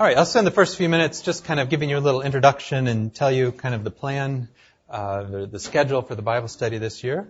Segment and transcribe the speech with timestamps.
[0.00, 2.22] All right, I'll spend the first few minutes just kind of giving you a little
[2.22, 4.48] introduction and tell you kind of the plan,
[4.88, 7.28] uh, the, the schedule for the Bible study this year.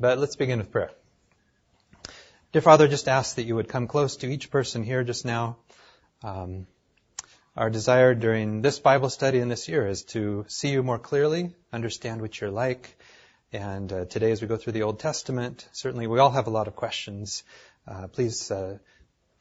[0.00, 0.92] But let's begin with prayer.
[2.52, 5.58] Dear Father, just ask that you would come close to each person here just now.
[6.22, 6.66] Um,
[7.54, 11.54] our desire during this Bible study and this year is to see you more clearly,
[11.70, 12.96] understand what you're like.
[13.52, 16.50] And uh, today, as we go through the Old Testament, certainly we all have a
[16.50, 17.44] lot of questions.
[17.86, 18.78] Uh, please uh,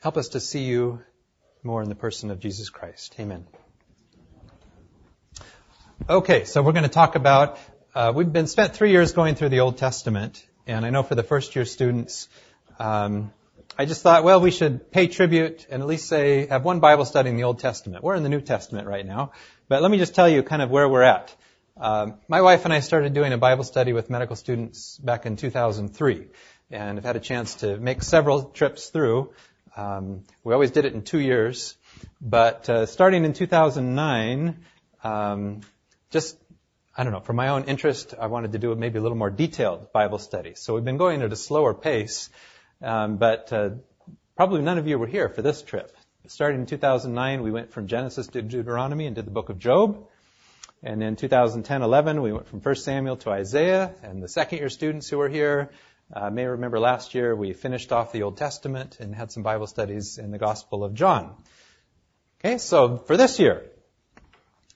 [0.01, 0.99] help us to see you
[1.63, 3.15] more in the person of Jesus Christ.
[3.19, 3.45] Amen.
[6.09, 7.57] Okay, so we're going to talk about,
[7.95, 11.15] uh, we've been spent three years going through the Old Testament, and I know for
[11.15, 12.27] the first year students,
[12.79, 13.31] um,
[13.77, 17.05] I just thought, well, we should pay tribute and at least say, have one Bible
[17.05, 18.03] study in the Old Testament.
[18.03, 19.31] We're in the New Testament right now,
[19.69, 21.33] but let me just tell you kind of where we're at.
[21.77, 25.37] Um, my wife and I started doing a Bible study with medical students back in
[25.37, 26.27] 2003,
[26.69, 29.33] and have had a chance to make several trips through.
[29.75, 31.75] Um, we always did it in two years,
[32.21, 34.57] but uh, starting in 2009,
[35.03, 35.61] um,
[36.11, 36.37] just
[36.95, 39.31] I don't know, for my own interest, I wanted to do maybe a little more
[39.31, 40.53] detailed Bible study.
[40.53, 42.29] So we've been going at a slower pace,
[42.83, 43.71] um, but uh,
[44.35, 45.91] probably none of you were here for this trip.
[46.27, 50.07] Starting in 2009, we went from Genesis to Deuteronomy and did the book of Job.
[50.83, 53.91] And in 2010-11, we went from 1 Samuel to Isaiah.
[54.03, 55.71] And the second year students who were here
[56.15, 59.67] uh, may remember last year we finished off the Old Testament and had some Bible
[59.67, 61.35] studies in the Gospel of John.
[62.39, 63.63] Okay, so for this year,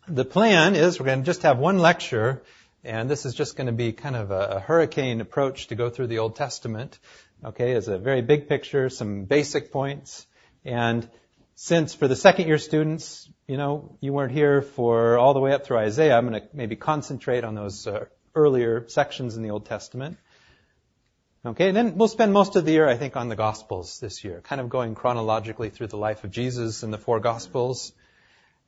[0.07, 2.41] the plan is we're going to just have one lecture,
[2.83, 5.89] and this is just going to be kind of a, a hurricane approach to go
[5.89, 6.97] through the Old Testament.
[7.45, 10.25] Okay, as a very big picture, some basic points,
[10.65, 11.07] and
[11.53, 15.53] since for the second year students, you know, you weren't here for all the way
[15.53, 19.49] up through Isaiah, I'm going to maybe concentrate on those uh, earlier sections in the
[19.49, 20.17] Old Testament.
[21.45, 24.23] Okay, and then we'll spend most of the year, I think, on the Gospels this
[24.23, 27.93] year, kind of going chronologically through the life of Jesus in the four Gospels.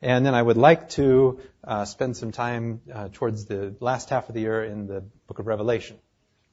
[0.02, 4.30] And then I would like to uh, spend some time uh, towards the last half
[4.30, 5.98] of the year in the book of Revelation.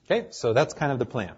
[0.06, 1.34] Okay, so that's kind of the plan.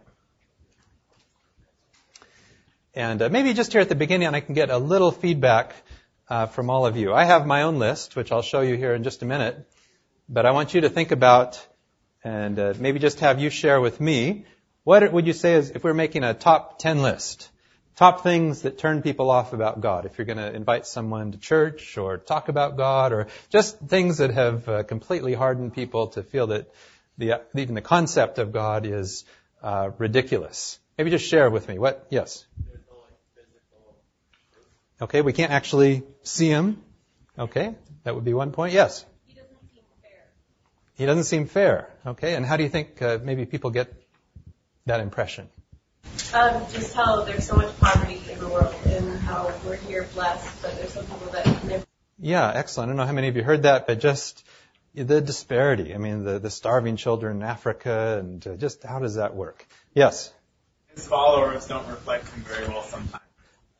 [2.94, 5.74] And uh, maybe just here at the beginning, I can get a little feedback
[6.28, 7.12] uh, from all of you.
[7.12, 9.68] I have my own list, which I'll show you here in just a minute.
[10.28, 11.66] But I want you to think about
[12.24, 14.44] and uh, maybe just have you share with me
[14.88, 17.50] what would you say is if we're making a top 10 list?
[17.96, 20.06] Top things that turn people off about God.
[20.06, 24.16] If you're going to invite someone to church or talk about God or just things
[24.16, 26.72] that have uh, completely hardened people to feel that
[27.18, 29.26] the, even the concept of God is
[29.62, 30.78] uh, ridiculous.
[30.96, 31.78] Maybe just share with me.
[31.78, 32.06] What?
[32.08, 32.46] Yes.
[35.02, 36.82] Okay, we can't actually see him.
[37.38, 37.74] Okay,
[38.04, 38.72] that would be one point.
[38.72, 39.04] Yes.
[39.26, 40.24] He doesn't seem fair.
[40.94, 41.90] He doesn't seem fair.
[42.06, 43.92] Okay, and how do you think uh, maybe people get
[44.88, 45.48] that impression?
[46.34, 50.62] Um, just how there's so much poverty in the world and how we're here blessed,
[50.62, 51.84] but there's some people that never.
[52.18, 52.88] Yeah, excellent.
[52.88, 54.44] I don't know how many of you heard that, but just
[54.94, 55.94] the disparity.
[55.94, 59.66] I mean, the, the starving children in Africa, and uh, just how does that work?
[59.94, 60.32] Yes.
[60.94, 63.22] His followers don't reflect him very well sometimes.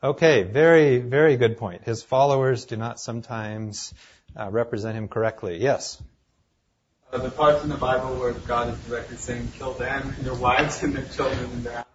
[0.01, 1.83] Okay, very, very good point.
[1.83, 3.93] His followers do not sometimes
[4.39, 5.57] uh, represent him correctly.
[5.61, 6.01] Yes.
[7.11, 10.83] Uh, the parts in the Bible where God is directly saying, kill them, your wives
[10.83, 11.85] and their children and their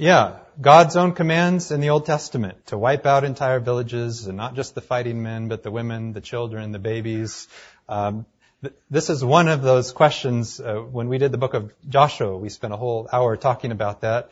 [0.00, 4.54] yeah, God's own commands in the Old Testament to wipe out entire villages, and not
[4.54, 7.48] just the fighting men, but the women, the children, the babies.
[7.86, 8.24] Um,
[8.62, 10.58] th- this is one of those questions.
[10.58, 14.00] Uh, when we did the book of Joshua, we spent a whole hour talking about
[14.00, 14.30] that.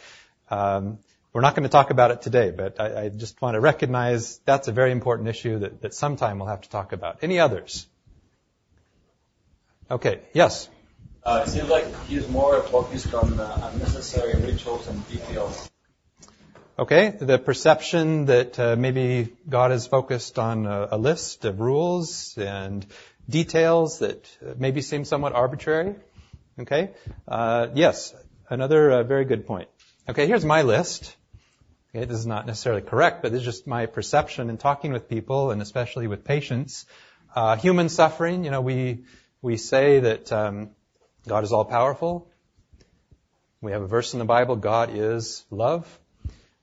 [0.50, 1.00] Um,
[1.34, 4.38] we're not going to talk about it today, but I, I, just want to recognize
[4.46, 7.18] that's a very important issue that, that sometime we'll have to talk about.
[7.20, 7.86] Any others?
[9.90, 10.68] Okay, yes.
[11.24, 15.70] Uh, it seems like he's more focused on uh, unnecessary rituals and details.
[16.78, 22.36] Okay, the perception that uh, maybe God is focused on a, a, list of rules
[22.36, 22.84] and
[23.28, 24.28] details that
[24.58, 25.94] maybe seem somewhat arbitrary.
[26.60, 26.90] Okay,
[27.26, 28.14] uh, yes,
[28.50, 29.68] another uh, very good point.
[30.06, 31.16] Okay, here's my list.
[31.94, 35.08] Okay, this is not necessarily correct, but this is just my perception in talking with
[35.08, 36.84] people and especially with patients.
[37.34, 39.04] Uh, human suffering, you know, we
[39.40, 40.70] we say that um,
[41.26, 42.30] God is all powerful.
[43.60, 45.86] We have a verse in the Bible, God is love.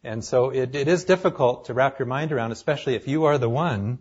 [0.03, 3.37] And so it, it is difficult to wrap your mind around, especially if you are
[3.37, 3.99] the one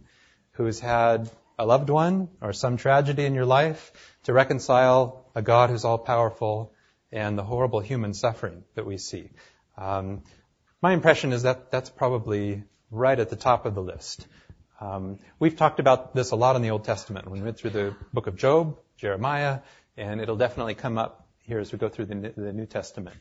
[0.52, 3.92] who's had a loved one or some tragedy in your life,
[4.24, 6.72] to reconcile a God who's all powerful
[7.10, 9.30] and the horrible human suffering that we see.
[9.78, 10.22] Um,
[10.82, 14.26] my impression is that that's probably right at the top of the list.
[14.84, 17.30] Um, we've talked about this a lot in the Old Testament.
[17.30, 19.60] We went through the book of Job, Jeremiah,
[19.96, 23.16] and it'll definitely come up here as we go through the, the New Testament.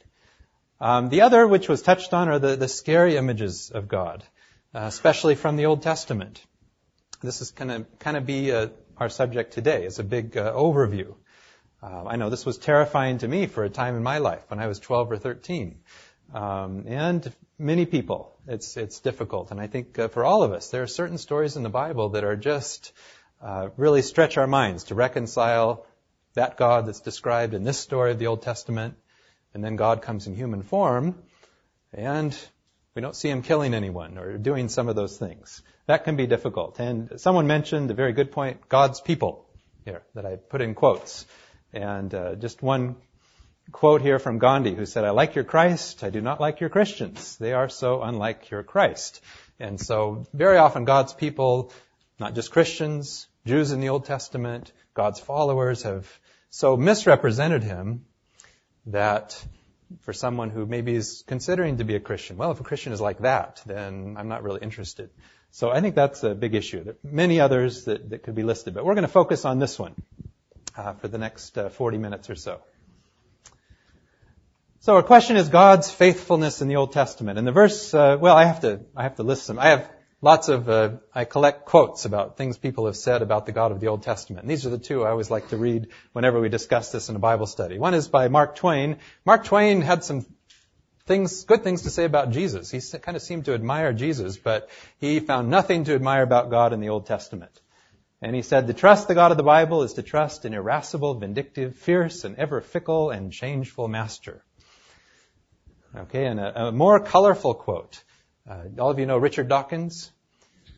[0.82, 4.26] Um, the other, which was touched on, are the, the scary images of God.
[4.74, 6.44] uh, especially from the Old Testament.
[7.22, 9.86] This is going to kind of be uh, our subject today.
[9.86, 11.16] It's a big uh, overview.
[11.82, 14.60] Uh, I know this was terrifying to me for a time in my life when
[14.60, 15.80] I was 12 or 13.
[16.34, 19.52] Um, and many people, it's, it's difficult.
[19.52, 22.10] And I think uh, for all of us, there are certain stories in the Bible
[22.10, 22.92] that are just
[23.42, 25.86] uh, really stretch our minds to reconcile
[26.34, 28.96] that God that's described in this story of the Old Testament,
[29.54, 31.16] and then God comes in human form,
[31.94, 32.36] and
[32.96, 35.62] we don't see him killing anyone or doing some of those things.
[35.86, 36.80] That can be difficult.
[36.80, 39.46] And someone mentioned a very good point, God's people
[39.86, 41.26] here, that I put in quotes.
[41.74, 42.96] And uh, just one
[43.72, 46.70] quote here from Gandhi, who said, I like your Christ, I do not like your
[46.70, 47.38] Christians.
[47.38, 49.22] They are so unlike your Christ.
[49.60, 51.72] And so very often God's people,
[52.20, 56.08] not just Christians, Jews in the Old Testament, God's followers have
[56.50, 58.06] so misrepresented him
[58.88, 59.44] that
[60.02, 63.02] for someone who maybe is considering to be a Christian, well, if a Christian is
[63.02, 65.10] like that, then I'm not really interested.
[65.52, 66.84] So I think that's a big issue.
[66.84, 69.60] There are many others that, that could be listed, but we're going to focus on
[69.60, 69.94] this one
[70.76, 72.62] uh, for the next uh, 40 minutes or so.
[74.84, 77.40] So our question is God's faithfulness in the Old Testament.
[77.40, 79.58] And the verse, uh, well, I have to, I have to list some.
[79.58, 79.90] I have
[80.22, 83.80] lots of, uh, I collect quotes about things people have said about the God of
[83.80, 84.44] the Old Testament.
[84.44, 87.16] And these are the two I always like to read whenever we discuss this in
[87.16, 87.80] a Bible study.
[87.80, 88.98] One is by Mark Twain.
[89.26, 90.26] Mark Twain had some
[91.06, 92.70] things, good things to say about Jesus.
[92.70, 94.70] He kind of seemed to admire Jesus, but
[95.00, 97.58] he found nothing to admire about God in the Old Testament.
[98.22, 101.14] And he said, to trust the God of the Bible is to trust an irascible,
[101.14, 104.44] vindictive, fierce, and ever fickle and changeful master.
[105.96, 108.04] Okay, and a, a more colorful quote.
[108.50, 110.12] Uh, all of you know Richard Dawkins?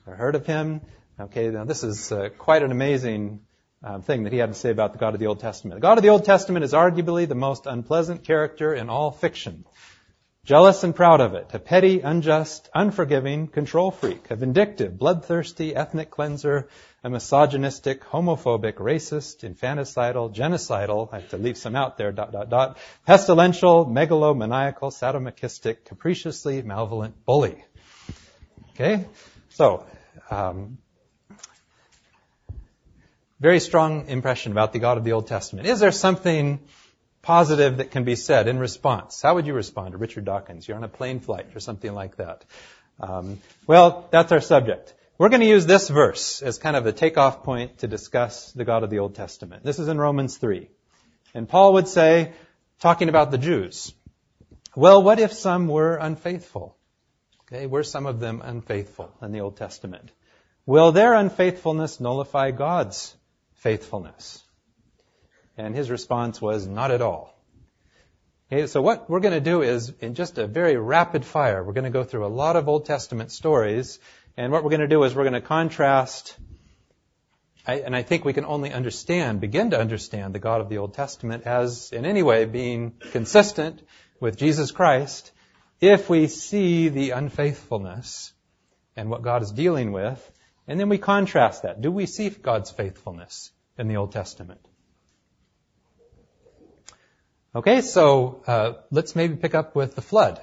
[0.05, 0.81] Or heard of him?
[1.17, 3.39] Okay, now this is uh, quite an amazing
[3.81, 5.77] um, thing that he had to say about the God of the Old Testament.
[5.77, 9.63] The God of the Old Testament is arguably the most unpleasant character in all fiction.
[10.45, 16.11] Jealous and proud of it, a petty, unjust, unforgiving control freak, a vindictive, bloodthirsty ethnic
[16.11, 16.69] cleanser,
[17.03, 22.51] a misogynistic, homophobic, racist, infanticidal, genocidal, I have to leave some out there, dot, dot,
[22.51, 22.77] dot,
[23.07, 27.65] pestilential, megalomaniacal, sadomasochistic, capriciously malevolent bully.
[28.75, 29.05] Okay?
[29.49, 29.87] So,
[30.29, 30.77] um,
[33.39, 35.67] very strong impression about the God of the Old Testament.
[35.67, 36.59] Is there something
[37.25, 39.19] positive that can be said in response?
[39.19, 40.67] How would you respond to Richard Dawkins?
[40.67, 42.45] You're on a plane flight or something like that.
[42.99, 44.93] Um, well, that's our subject.
[45.17, 48.63] We're going to use this verse as kind of a takeoff point to discuss the
[48.63, 49.63] God of the Old Testament.
[49.63, 50.69] This is in Romans 3.
[51.33, 52.33] And Paul would say,
[52.79, 53.91] talking about the Jews,
[54.75, 56.77] well, what if some were unfaithful?
[57.47, 60.11] Okay, were some of them unfaithful in the Old Testament?
[60.67, 63.15] Will their unfaithfulness nullify God's
[63.55, 64.44] faithfulness?
[65.57, 67.33] And his response was, not at all.
[68.51, 71.73] Okay, so what we're going to do is, in just a very rapid fire, we're
[71.73, 73.99] going to go through a lot of Old Testament stories,
[74.37, 76.37] and what we're going to do is we're going to contrast,
[77.65, 80.93] and I think we can only understand, begin to understand the God of the Old
[80.93, 83.81] Testament as, in any way, being consistent
[84.19, 85.31] with Jesus Christ,
[85.81, 88.31] if we see the unfaithfulness
[88.95, 90.31] and what God is dealing with,
[90.67, 91.81] and then we contrast that.
[91.81, 94.61] Do we see God's faithfulness in the Old Testament?
[97.55, 100.41] Okay, so uh, let's maybe pick up with the flood.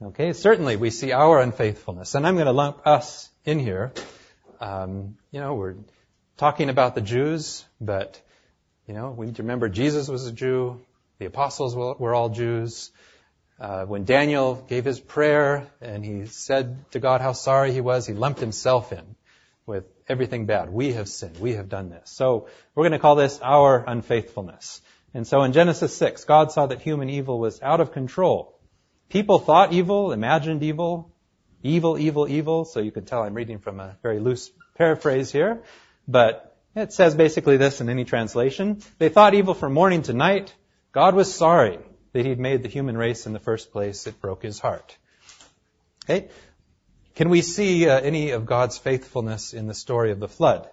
[0.00, 3.92] Okay, certainly we see our unfaithfulness, and I'm going to lump us in here.
[4.60, 5.74] Um, you know, we're
[6.36, 8.22] talking about the Jews, but
[8.86, 10.80] you know, we need to remember Jesus was a Jew.
[11.18, 12.92] The apostles were all Jews.
[13.58, 18.06] Uh, when Daniel gave his prayer and he said to God how sorry he was,
[18.06, 19.16] he lumped himself in
[19.66, 20.72] with everything bad.
[20.72, 21.38] We have sinned.
[21.38, 22.08] We have done this.
[22.10, 24.80] So we're going to call this our unfaithfulness.
[25.14, 28.58] And so in Genesis 6, God saw that human evil was out of control.
[29.08, 31.14] People thought evil, imagined evil,
[31.62, 32.64] evil, evil, evil.
[32.64, 35.62] So you can tell I'm reading from a very loose paraphrase here.
[36.08, 38.82] But it says basically this in any translation.
[38.98, 40.52] They thought evil from morning to night.
[40.90, 41.78] God was sorry
[42.12, 44.08] that he'd made the human race in the first place.
[44.08, 44.96] It broke his heart.
[46.04, 46.28] Okay?
[47.14, 50.68] Can we see uh, any of God's faithfulness in the story of the flood?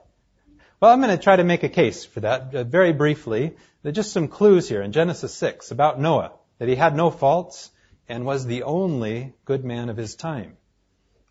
[0.82, 3.56] Well, I'm going to try to make a case for that uh, very briefly.
[3.84, 7.70] There's just some clues here in Genesis 6 about Noah, that he had no faults
[8.10, 10.58] and was the only good man of his time.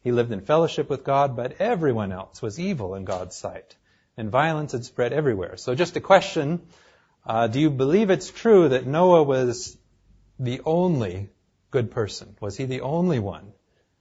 [0.04, 3.74] He lived in fellowship with God, but everyone else was evil in God's sight,
[4.16, 5.56] and violence had spread everywhere.
[5.56, 6.62] So just a question,
[7.26, 9.76] uh, do you believe it's true that Noah was
[10.38, 11.28] the only
[11.72, 12.36] good person?
[12.40, 13.52] Was he the only one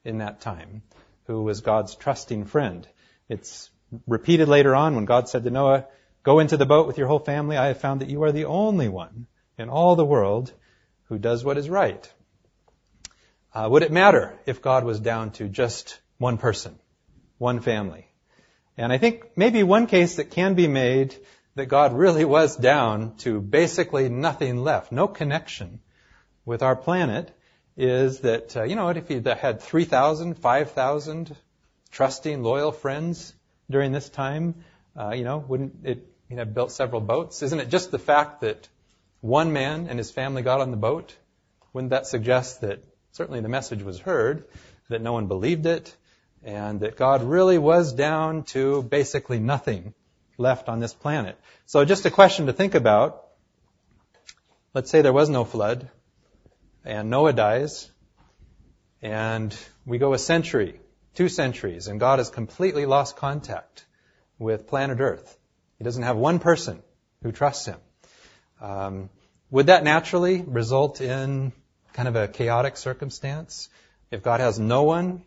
[0.06, 0.84] in that time
[1.24, 2.88] who was God's trusting friend?
[3.28, 3.72] It's
[4.08, 5.86] repeated later on when God said to Noah,
[6.24, 7.58] Go into the boat with your whole family.
[7.58, 9.28] I have found that you are the only one
[9.58, 10.52] in all the world
[11.06, 12.12] who does what is right.
[13.54, 16.78] Uh, would it matter if God was down to just one person,
[17.38, 18.06] one family.
[18.78, 21.16] And I think maybe one case that can be made
[21.56, 25.80] that God really was down to basically nothing left, no connection
[26.46, 27.32] with our planet,
[27.76, 31.36] is that, uh, you know, if you had 3,000, 5,000
[31.92, 33.34] trusting, loyal friends
[33.70, 34.56] during this time,
[34.98, 37.42] uh, you know, wouldn't it you know, built several boats?
[37.42, 38.68] Isn't it just the fact that
[39.22, 41.16] one man and his family got on the boat?
[41.74, 44.46] Wouldn't that suggest that certainly the message was heard,
[44.90, 45.96] that no one believed it,
[46.44, 49.94] and that God really was down to basically nothing
[50.38, 51.40] left on this planet?
[51.66, 53.26] So just a question to think about.
[54.74, 55.90] Let's say there was no flood,
[56.86, 57.90] and Noah dies,
[59.02, 60.80] and we go a century,
[61.20, 63.86] two centuries, and God has completely lost contact
[64.38, 65.38] with planet Earth.
[65.78, 66.82] He doesn't have one person
[67.24, 67.76] who trusts him.
[68.62, 69.10] Um,
[69.52, 71.52] would that naturally result in
[71.92, 73.68] kind of a chaotic circumstance?
[74.12, 75.24] If God has no one,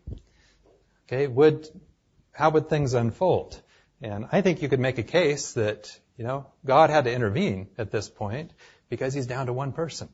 [1.06, 1.68] okay, would
[2.32, 3.60] how would things unfold?
[4.00, 7.68] And I think you could make a case that you know God had to intervene
[7.76, 8.50] at this point
[8.88, 10.08] because He's down to one person,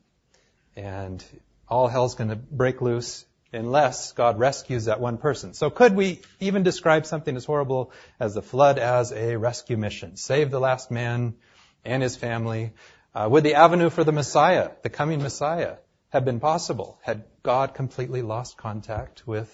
[0.75, 1.23] and
[1.69, 5.53] all hell's going to break loose unless God rescues that one person.
[5.53, 10.17] So could we even describe something as horrible as the flood as a rescue mission?
[10.17, 11.35] Save the last man
[11.83, 12.73] and his family.
[13.13, 15.77] Uh, would the avenue for the Messiah, the coming Messiah,
[16.09, 19.49] have been possible had God completely lost contact with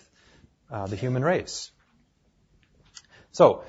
[0.70, 1.72] uh, the human race?
[3.32, 3.64] So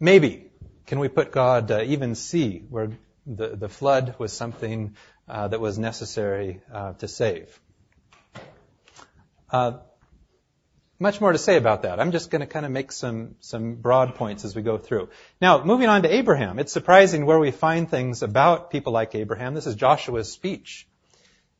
[0.00, 0.50] maybe
[0.86, 2.90] can we put God uh, even see where
[3.26, 4.96] the, the flood was something
[5.28, 7.58] uh, that was necessary uh, to save?
[9.50, 9.78] Uh,
[10.98, 11.98] much more to say about that.
[11.98, 15.08] I'm just going to kind of make some, some broad points as we go through.
[15.40, 16.58] Now, moving on to Abraham.
[16.58, 19.54] It's surprising where we find things about people like Abraham.
[19.54, 20.86] This is Joshua's speech.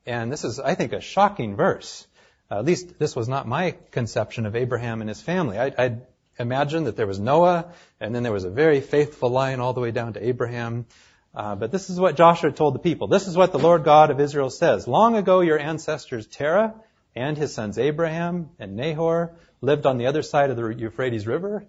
[0.07, 2.07] And this is, I think, a shocking verse.
[2.51, 5.59] Uh, at least this was not my conception of Abraham and his family.
[5.59, 6.07] I, I'd
[6.39, 9.81] imagined that there was Noah, and then there was a very faithful line all the
[9.81, 10.87] way down to Abraham.
[11.35, 13.09] Uh, but this is what Joshua told the people.
[13.09, 14.87] This is what the Lord God of Israel says.
[14.87, 16.75] Long ago your ancestors Terah
[17.15, 21.67] and his sons Abraham and Nahor lived on the other side of the Euphrates River.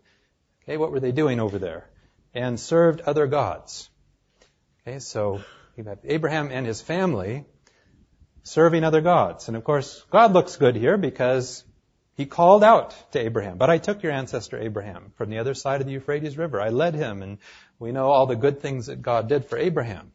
[0.64, 1.90] Okay, what were they doing over there?
[2.34, 3.90] And served other gods.
[4.82, 5.42] Okay, so
[5.78, 7.46] you have Abraham and his family
[8.44, 9.48] serving other gods.
[9.48, 11.64] And of course, God looks good here because
[12.16, 13.58] he called out to Abraham.
[13.58, 16.62] But I took your ancestor Abraham from the other side of the Euphrates River.
[16.62, 17.38] I led him, and
[17.78, 20.12] we know all the good things that God did for Abraham.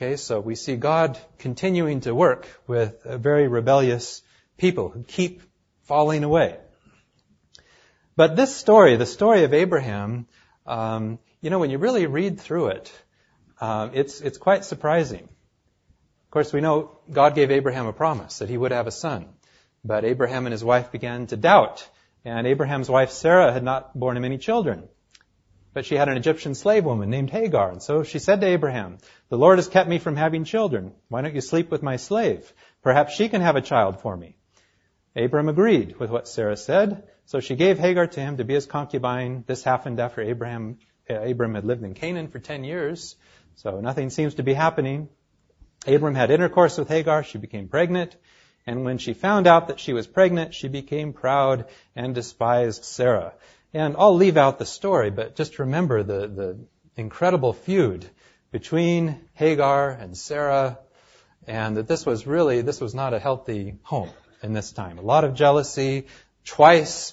[0.00, 4.22] Okay, so we see God continuing to work with a very rebellious
[4.56, 5.42] people who keep
[5.86, 6.56] falling away.
[8.14, 10.28] But this story, the story of Abraham,
[10.66, 12.92] um, you know, when you really read through it,
[13.60, 15.24] um, it's it's quite surprising.
[15.24, 19.26] Of course, we know God gave Abraham a promise that he would have a son,
[19.84, 21.88] but Abraham and his wife began to doubt,
[22.24, 24.88] and Abraham's wife Sarah had not borne him any children.
[25.74, 28.98] But she had an Egyptian slave woman named Hagar, and so she said to Abraham,
[29.28, 30.92] The Lord has kept me from having children.
[31.08, 32.52] Why don't you sleep with my slave?
[32.82, 34.36] Perhaps she can have a child for me.
[35.14, 38.66] Abram agreed with what Sarah said, so she gave Hagar to him to be his
[38.66, 39.44] concubine.
[39.46, 40.78] This happened after Abraham,
[41.10, 43.16] uh, Abram had lived in Canaan for 10 years,
[43.56, 45.08] so nothing seems to be happening.
[45.86, 48.16] Abram had intercourse with Hagar, she became pregnant,
[48.66, 53.34] and when she found out that she was pregnant, she became proud and despised Sarah.
[53.74, 56.58] And I'll leave out the story, but just remember the, the
[56.96, 58.08] incredible feud
[58.50, 60.78] between Hagar and Sarah,
[61.46, 64.08] and that this was really, this was not a healthy home
[64.42, 64.98] in this time.
[64.98, 66.06] A lot of jealousy,
[66.46, 67.12] twice,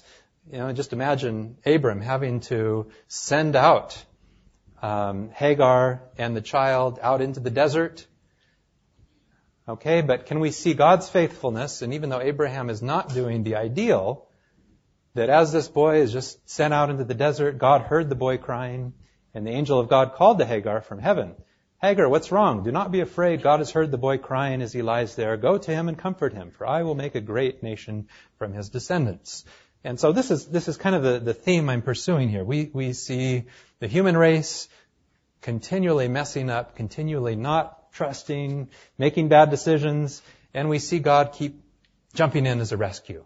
[0.50, 4.02] you know, just imagine Abram having to send out
[4.80, 8.06] um, Hagar and the child out into the desert.
[9.68, 11.82] Okay, but can we see God's faithfulness?
[11.82, 14.26] And even though Abraham is not doing the ideal,
[15.16, 18.38] that as this boy is just sent out into the desert, God heard the boy
[18.38, 18.92] crying,
[19.34, 21.34] and the angel of God called to Hagar from heaven.
[21.82, 22.64] Hagar, what's wrong?
[22.64, 23.42] Do not be afraid.
[23.42, 25.36] God has heard the boy crying as he lies there.
[25.36, 28.08] Go to him and comfort him, for I will make a great nation
[28.38, 29.44] from his descendants.
[29.84, 32.44] And so this is, this is kind of the, the theme I'm pursuing here.
[32.44, 33.44] We, we see
[33.78, 34.68] the human race
[35.42, 38.68] continually messing up, continually not trusting,
[38.98, 40.22] making bad decisions,
[40.54, 41.62] and we see God keep
[42.14, 43.24] jumping in as a rescue.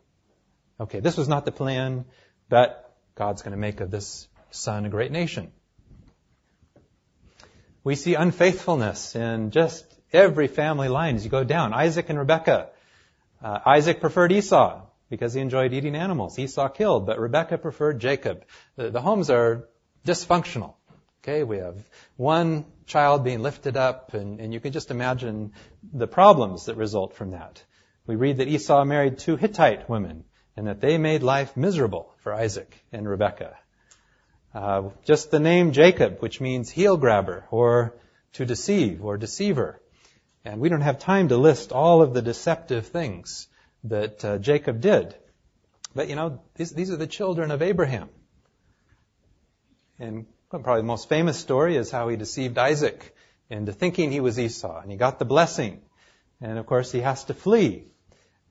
[0.80, 2.06] Okay, this was not the plan,
[2.48, 5.52] but God's going to make of this son a great nation.
[7.84, 11.74] We see unfaithfulness in just every family line as you go down.
[11.74, 12.70] Isaac and Rebekah.
[13.42, 16.38] Uh, Isaac preferred Esau because he enjoyed eating animals.
[16.38, 18.44] Esau killed, but Rebekah preferred Jacob.
[18.76, 19.68] The, the homes are
[20.06, 20.74] dysfunctional.
[21.22, 21.76] Okay, we have
[22.16, 25.52] one child being lifted up, and, and you can just imagine
[25.92, 27.62] the problems that result from that.
[28.06, 30.24] We read that Esau married two Hittite women,
[30.56, 33.56] and that they made life miserable for Isaac and Rebekah.
[34.52, 37.96] Uh, just the name Jacob, which means heel grabber or
[38.32, 39.80] to deceive or deceiver.
[40.44, 43.48] And we don't have time to list all of the deceptive things
[43.84, 45.14] that uh, Jacob did.
[45.94, 48.08] But you know, these, these are the children of Abraham.
[49.98, 53.14] And probably the most famous story is how he deceived Isaac
[53.50, 55.80] into thinking he was Esau, and he got the blessing.
[56.40, 57.89] And of course, he has to flee.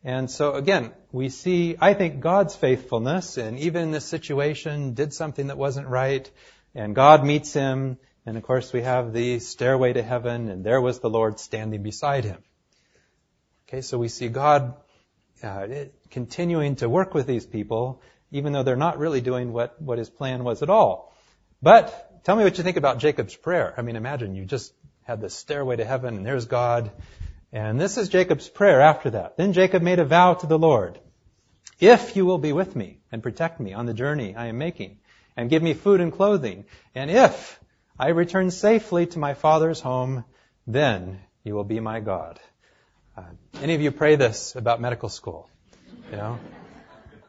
[0.04, 5.14] And so again, we see, I think, God's faithfulness, and even in this situation, did
[5.14, 6.30] something that wasn't right,
[6.74, 10.80] and God meets him, and of course, we have the stairway to heaven, and there
[10.80, 12.44] was the Lord standing beside him.
[13.68, 14.76] Okay, so we see God
[15.44, 15.68] uh,
[16.12, 18.02] continuing to work with these people,
[18.32, 21.16] even though they're not really doing what, what his plan was at all.
[21.62, 23.74] But tell me what you think about Jacob's prayer.
[23.78, 26.92] I mean, imagine you just had the stairway to heaven, and there's God.
[27.52, 29.38] And this is Jacob's prayer after that.
[29.38, 31.00] Then Jacob made a vow to the Lord.
[31.80, 35.00] If you will be with me and protect me on the journey I am making,
[35.36, 37.60] and give me food and clothing, and if
[37.98, 40.26] I return safely to my father's home,
[40.68, 42.40] then you will be my God.
[43.18, 43.24] Uh,
[43.62, 45.50] any of you pray this about medical school?
[46.12, 46.40] You know?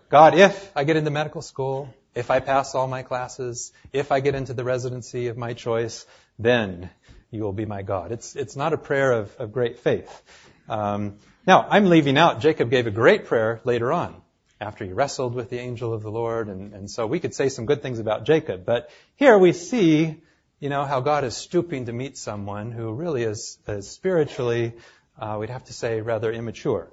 [0.09, 4.21] God, if I get into medical school, if I pass all my classes, if I
[4.21, 6.05] get into the residency of my choice,
[6.39, 6.91] then
[7.30, 8.12] you will be my God.
[8.12, 10.22] It's, it's not a prayer of, of great faith.
[10.68, 14.20] Um, now, I'm leaving out, Jacob gave a great prayer later on
[14.60, 17.49] after he wrestled with the angel of the Lord, and, and so we could say
[17.49, 20.20] some good things about Jacob, but here we see
[20.60, 24.75] you know, how God is stooping to meet someone who really is, is spiritually,
[25.18, 26.92] uh, we'd have to say, rather immature.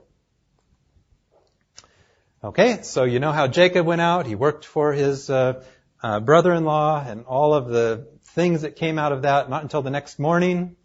[2.41, 4.25] Okay, so you know how Jacob went out.
[4.25, 5.65] He worked for his uh,
[6.01, 9.49] uh, brother-in-law and all of the things that came out of that.
[9.49, 10.75] Not until the next morning,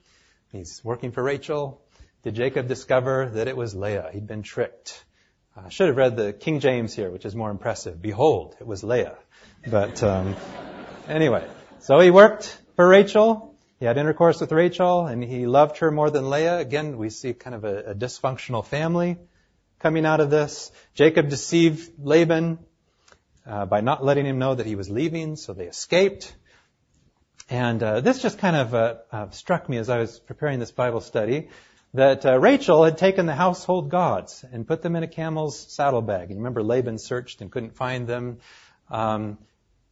[0.52, 1.82] he's working for Rachel.
[2.22, 4.08] Did Jacob discover that it was Leah?
[4.10, 5.04] He'd been tricked.
[5.54, 8.00] I should have read the King James here, which is more impressive.
[8.00, 9.18] Behold, it was Leah.
[9.66, 10.34] But um,
[11.06, 11.46] anyway,
[11.80, 13.54] so he worked for Rachel.
[13.78, 16.56] He had intercourse with Rachel and he loved her more than Leah.
[16.56, 19.18] Again, we see kind of a, a dysfunctional family
[19.78, 20.72] coming out of this.
[20.94, 22.60] Jacob deceived Laban
[23.46, 26.34] uh, by not letting him know that he was leaving, so they escaped.
[27.52, 30.72] And uh, this just kind of uh, uh struck me as I was preparing this
[30.72, 31.50] Bible study
[31.92, 36.30] that uh, Rachel had taken the household gods and put them in a camel's saddlebag.
[36.30, 38.38] And remember, Laban searched and couldn't find them.
[38.90, 39.36] Um,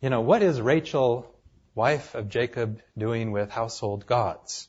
[0.01, 1.31] you know, what is Rachel
[1.75, 4.67] wife of Jacob doing with household gods?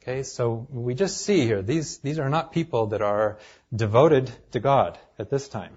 [0.00, 3.40] Okay, so we just see here, these, these are not people that are
[3.74, 5.76] devoted to God at this time.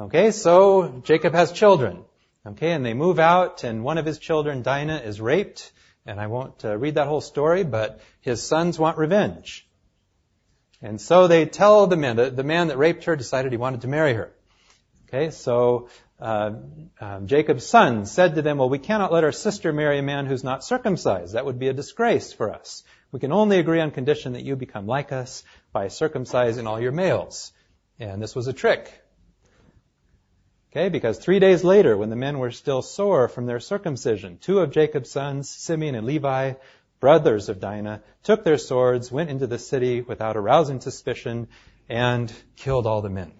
[0.00, 2.06] Okay, so Jacob has children.
[2.46, 5.72] Okay, and they move out and one of his children, Dinah, is raped.
[6.06, 9.66] And I won't uh, read that whole story, but his sons want revenge.
[10.80, 13.80] And so they tell the man, the, the man that raped her decided he wanted
[13.80, 14.32] to marry her.
[15.08, 15.88] Okay, so
[16.20, 16.52] uh,
[17.00, 20.26] um, Jacob's son said to them, well, we cannot let our sister marry a man
[20.26, 21.34] who's not circumcised.
[21.34, 22.84] That would be a disgrace for us.
[23.10, 26.92] We can only agree on condition that you become like us by circumcising all your
[26.92, 27.52] males.
[27.98, 28.92] And this was a trick.
[30.76, 34.58] Okay, because three days later, when the men were still sore from their circumcision, two
[34.58, 36.52] of Jacob's sons, Simeon and Levi,
[37.00, 41.48] brothers of Dinah, took their swords, went into the city without arousing suspicion,
[41.88, 43.32] and killed all the men.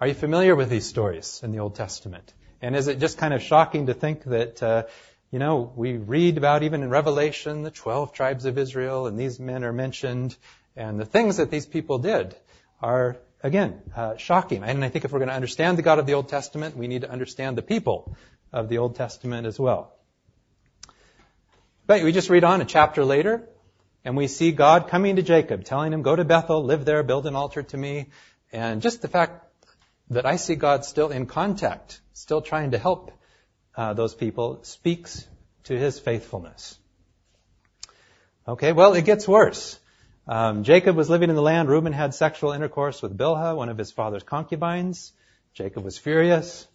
[0.00, 2.34] Are you familiar with these stories in the Old Testament?
[2.60, 4.86] And is it just kind of shocking to think that, uh,
[5.30, 9.38] you know, we read about even in Revelation the 12 tribes of Israel and these
[9.38, 10.36] men are mentioned
[10.74, 12.34] and the things that these people did
[12.80, 14.62] are, again, uh, shocking.
[14.62, 16.86] And I think if we're going to understand the God of the Old Testament, we
[16.86, 18.16] need to understand the people
[18.52, 19.92] of the Old Testament as well.
[21.86, 23.48] But we just read on a chapter later
[24.04, 27.26] and we see God coming to Jacob, telling him, go to Bethel, live there, build
[27.26, 28.10] an altar to me.
[28.52, 29.44] And just the fact
[30.10, 33.12] that I see God still in contact, still trying to help
[33.76, 35.26] uh, those people, speaks
[35.64, 36.78] to his faithfulness.
[38.46, 39.78] Okay, well, it gets worse.
[40.26, 41.68] Um, Jacob was living in the land.
[41.68, 45.12] Reuben had sexual intercourse with Bilhah, one of his father's concubines.
[45.54, 46.68] Jacob was furious.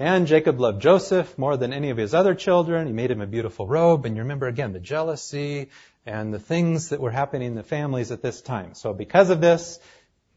[0.00, 2.88] And Jacob loved Joseph more than any of his other children.
[2.88, 4.06] He made him a beautiful robe.
[4.06, 5.70] And you remember again the jealousy
[6.04, 8.74] and the things that were happening in the families at this time.
[8.74, 9.78] So because of this,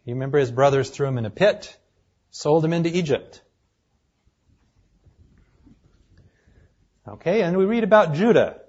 [0.05, 1.75] you remember his brothers threw him in a pit,
[2.29, 3.41] sold him into Egypt.
[7.07, 8.61] Okay, and we read about Judah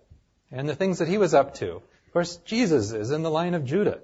[0.50, 1.82] and the things that he was up to.
[2.18, 4.00] Course, Jesus is in the line of Judah.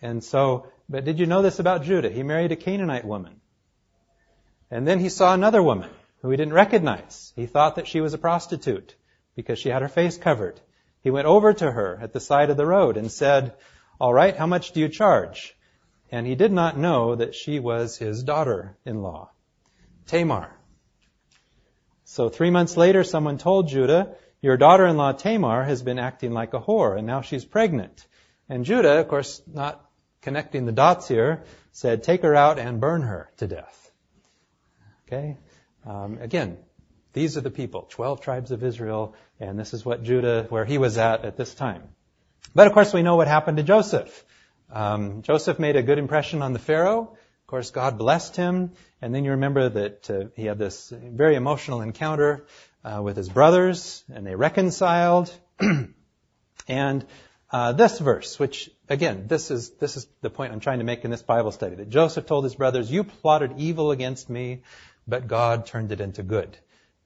[0.00, 2.10] And so, but did you know this about Judah?
[2.10, 3.40] He married a Canaanite woman.
[4.68, 5.90] And then he saw another woman
[6.22, 7.32] who he didn't recognize.
[7.36, 8.96] He thought that she was a prostitute
[9.36, 10.60] because she had her face covered.
[11.02, 13.54] He went over to her at the side of the road and said,
[14.00, 15.54] all right, how much do you charge?
[16.12, 19.30] and he did not know that she was his daughter-in-law,
[20.06, 20.54] Tamar.
[22.04, 26.60] So three months later, someone told Judah, your daughter-in-law Tamar has been acting like a
[26.60, 28.06] whore, and now she's pregnant.
[28.48, 29.88] And Judah, of course, not
[30.20, 33.90] connecting the dots here, said, take her out and burn her to death.
[35.06, 35.38] Okay?
[35.86, 36.58] Um, again,
[37.12, 40.76] these are the people, 12 tribes of Israel, and this is what Judah, where he
[40.76, 41.82] was at at this time.
[42.54, 44.24] But of course we know what happened to Joseph.
[44.72, 47.02] Um, Joseph made a good impression on the Pharaoh.
[47.02, 51.36] Of course, God blessed him, and then you remember that uh, he had this very
[51.36, 52.46] emotional encounter
[52.84, 55.32] uh, with his brothers, and they reconciled.
[56.68, 57.06] and
[57.50, 61.04] uh, this verse, which again, this is this is the point I'm trying to make
[61.04, 64.62] in this Bible study, that Joseph told his brothers, "You plotted evil against me,
[65.06, 66.56] but God turned it into good."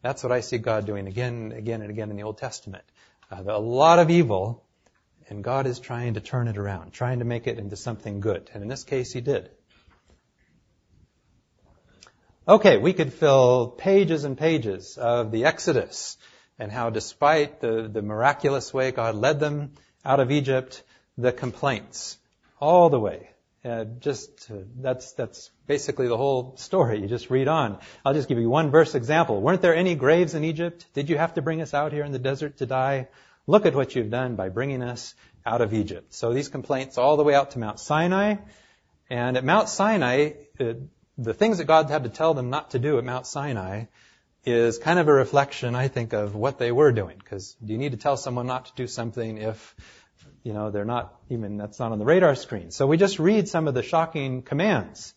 [0.02, 2.84] That's what I see God doing again, and again, and again in the Old Testament.
[3.30, 4.62] Uh, a lot of evil,
[5.28, 8.48] and God is trying to turn it around, trying to make it into something good.
[8.54, 9.50] And in this case, He did.
[12.48, 16.16] Okay, we could fill pages and pages of the Exodus
[16.61, 19.72] and how despite the, the miraculous way God led them
[20.04, 20.85] out of Egypt,
[21.18, 22.18] the complaints
[22.61, 23.30] all the way.
[23.64, 27.00] Uh, just uh, that's that's basically the whole story.
[27.00, 27.80] You just read on.
[28.04, 29.40] I'll just give you one verse example.
[29.40, 30.87] Weren't there any graves in Egypt?
[30.94, 33.09] Did you have to bring us out here in the desert to die?
[33.48, 36.14] Look at what you've done by bringing us out of Egypt.
[36.14, 38.37] So these complaints all the way out to Mount Sinai,
[39.11, 40.74] and at Mount Sinai, uh,
[41.18, 43.85] the things that God had to tell them not to do at Mount Sinai
[44.44, 47.18] is kind of a reflection, I think, of what they were doing.
[47.18, 49.74] Because you need to tell someone not to do something if,
[50.42, 52.70] you know, they're not even, that's not on the radar screen.
[52.70, 55.14] So we just read some of the shocking commands.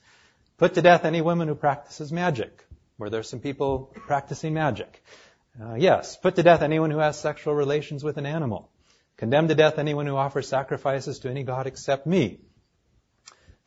[0.57, 2.65] Put to death any woman who practices magic.
[2.97, 5.03] Were there some people practicing magic?
[5.61, 6.17] Uh, yes.
[6.17, 8.69] Put to death anyone who has sexual relations with an animal.
[9.17, 12.39] Condemn to death anyone who offers sacrifices to any god except me.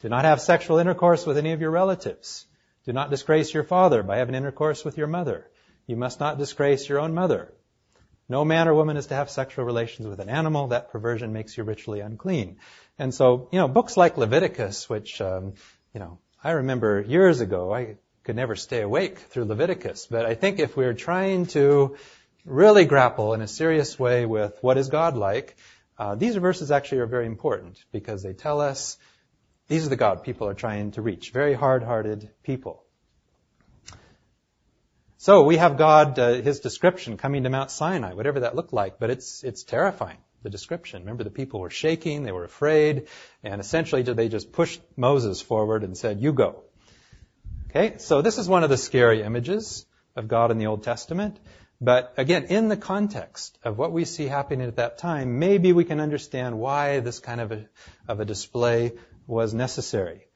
[0.03, 2.45] Do not have sexual intercourse with any of your relatives.
[2.85, 5.49] Do not disgrace your father by having intercourse with your mother.
[5.87, 7.53] You must not disgrace your own mother.
[8.29, 10.69] No man or woman is to have sexual relations with an animal.
[10.69, 12.57] That perversion makes you ritually unclean.
[12.99, 15.55] And so, you know, books like Leviticus, which, um,
[15.95, 20.09] you know, I remember years ago, I could never stay awake through Leviticus.
[20.11, 21.97] But I think if we're trying to
[22.45, 25.55] really grapple in a serious way with what is God like,
[25.97, 28.99] uh, these verses actually are very important because they tell us
[29.73, 31.31] these are the God people are trying to reach.
[31.31, 32.85] Very hard-hearted people.
[35.17, 38.99] So we have God, uh, His description coming to Mount Sinai, whatever that looked like,
[38.99, 41.05] but it's, it's terrifying, the description.
[41.05, 43.07] Remember the people were shaking, they were afraid,
[43.43, 46.65] and essentially they just pushed Moses forward and said, you go.
[47.71, 51.41] Okay, so this is one of the scary images of God in the Old Testament.
[51.81, 55.85] But again, in the context of what we see happening at that time, maybe we
[55.85, 57.65] can understand why this kind of a,
[58.07, 58.93] of a display
[59.33, 60.27] was necessary.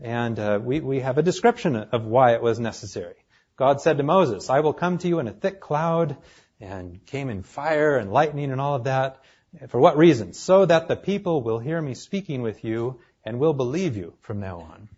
[0.00, 3.16] And uh, we, we have a description of why it was necessary.
[3.56, 6.16] God said to Moses, I will come to you in a thick cloud,
[6.60, 9.22] and came in fire and lightning and all of that.
[9.68, 10.32] For what reason?
[10.32, 14.40] So that the people will hear me speaking with you and will believe you from
[14.40, 14.88] now on.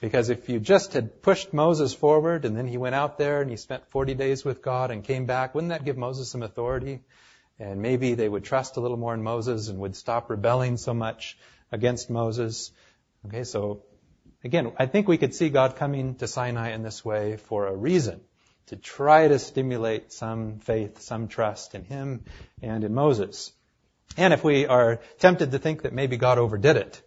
[0.00, 3.50] Because if you just had pushed Moses forward and then he went out there and
[3.50, 7.00] he spent 40 days with God and came back, wouldn't that give Moses some authority?
[7.58, 10.94] And maybe they would trust a little more in Moses and would stop rebelling so
[10.94, 11.36] much
[11.72, 12.72] against Moses.
[13.26, 13.82] Okay, so
[14.44, 17.74] again, I think we could see God coming to Sinai in this way for a
[17.74, 18.20] reason.
[18.66, 22.24] To try to stimulate some faith, some trust in Him
[22.62, 23.52] and in Moses.
[24.16, 27.00] And if we are tempted to think that maybe God overdid it,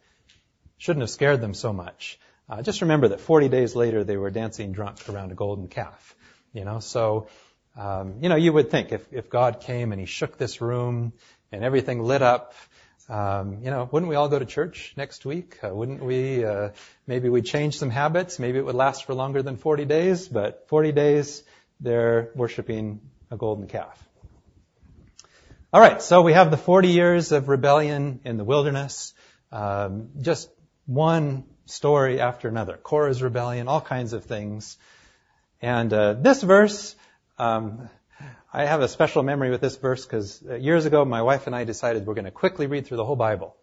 [0.77, 2.19] shouldn't have scared them so much.
[2.49, 6.15] Uh, just remember that 40 days later they were dancing drunk around a golden calf.
[6.51, 7.27] You know, so,
[7.77, 11.13] um, you know, you would think if, if God came and He shook this room
[11.51, 12.53] and everything lit up
[13.11, 15.59] um, you know, wouldn't we all go to church next week?
[15.61, 16.45] Uh, wouldn't we?
[16.45, 16.69] Uh,
[17.05, 18.39] maybe we'd change some habits.
[18.39, 21.43] Maybe it would last for longer than 40 days, but 40 days
[21.81, 24.01] they're worshiping a golden calf.
[25.73, 29.13] All right, so we have the 40 years of rebellion in the wilderness.
[29.51, 30.49] Um, just
[30.85, 32.77] one story after another.
[32.77, 34.77] Korah's rebellion, all kinds of things.
[35.61, 36.95] And uh, this verse,
[37.37, 37.89] um,
[38.53, 41.55] I have a special memory with this verse because uh, years ago my wife and
[41.55, 43.55] I decided we're going to quickly read through the whole Bible.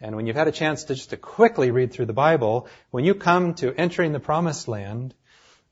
[0.00, 3.04] And when you've had a chance to just to quickly read through the Bible, when
[3.04, 5.14] you come to entering the promised land,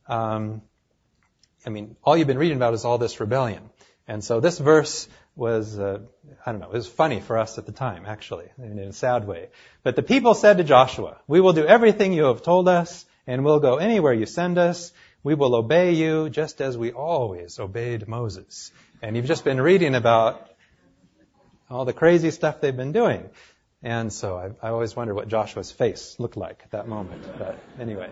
[0.07, 0.63] um,
[1.67, 3.71] I mean, all you've been reading about is all this rebellion.
[4.09, 6.01] And so this verse was, uh,
[6.45, 9.27] I don't know, it was funny for us at the time, actually, in a sad
[9.27, 9.49] way.
[9.83, 13.45] But the people said to Joshua, we will do everything you have told us, and
[13.45, 14.93] we'll go anywhere you send us,
[15.25, 18.73] we will obey you just as we always obeyed Moses.
[19.01, 20.51] And you've just been reading about
[21.71, 23.31] all the crazy stuff they've been doing.
[23.83, 27.23] And so I, I always wonder what Joshua's face looked like at that moment.
[27.39, 28.11] But anyway.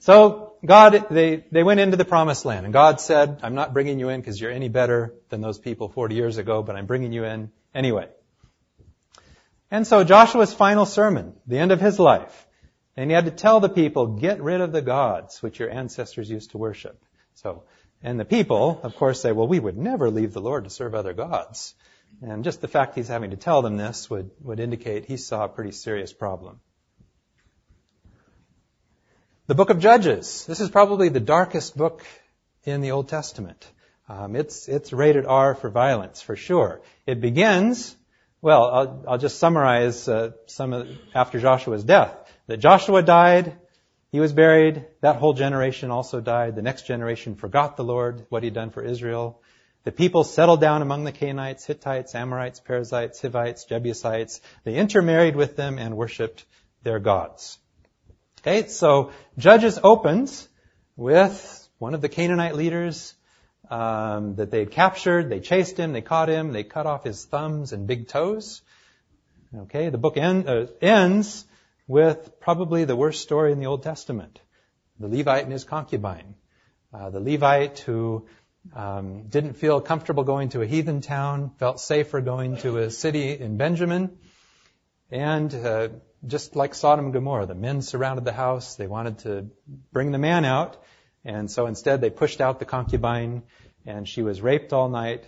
[0.00, 3.98] So God, they, they went into the promised land and God said, I'm not bringing
[3.98, 7.12] you in because you're any better than those people 40 years ago, but I'm bringing
[7.12, 8.08] you in anyway.
[9.70, 12.46] And so Joshua's final sermon, the end of his life,
[12.98, 16.28] and he had to tell the people, get rid of the gods which your ancestors
[16.28, 17.00] used to worship.
[17.34, 17.62] So,
[18.02, 20.96] and the people, of course, say, well, we would never leave the Lord to serve
[20.96, 21.76] other gods.
[22.22, 25.44] And just the fact he's having to tell them this would, would indicate he saw
[25.44, 26.58] a pretty serious problem.
[29.46, 30.44] The book of Judges.
[30.46, 32.04] This is probably the darkest book
[32.64, 33.64] in the Old Testament.
[34.08, 36.80] Um, it's, it's rated R for violence, for sure.
[37.06, 37.96] It begins,
[38.42, 42.16] well, I'll, I'll just summarize uh, some of, after Joshua's death.
[42.48, 43.58] That Joshua died,
[44.10, 46.56] he was buried, that whole generation also died.
[46.56, 49.42] The next generation forgot the Lord, what he'd done for Israel.
[49.84, 54.40] The people settled down among the Canaanites, Hittites, Amorites, Perizzites, Hivites, Jebusites.
[54.64, 56.46] They intermarried with them and worshipped
[56.82, 57.58] their gods.
[58.40, 60.48] Okay, so Judges opens
[60.96, 63.14] with one of the Canaanite leaders
[63.70, 65.28] um, that they had captured.
[65.28, 68.62] They chased him, they caught him, they cut off his thumbs and big toes.
[69.54, 71.44] Okay, the book end, uh, ends
[71.88, 74.40] with probably the worst story in the Old Testament:
[75.00, 76.36] the Levite and his concubine.
[76.94, 78.26] Uh, the Levite who
[78.74, 83.32] um, didn't feel comfortable going to a heathen town, felt safer going to a city
[83.32, 84.18] in Benjamin.
[85.10, 85.88] And uh,
[86.26, 88.76] just like Sodom and Gomorrah, the men surrounded the house.
[88.76, 89.50] They wanted to
[89.92, 90.82] bring the man out.
[91.24, 93.42] And so instead they pushed out the concubine
[93.86, 95.24] and she was raped all night,